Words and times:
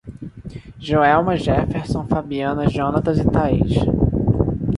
Joelma, 0.79 1.37
Jefferson, 1.37 2.07
Fabiana, 2.07 2.65
Jonatas 2.67 3.19
e 3.19 3.25
Taís 3.29 3.73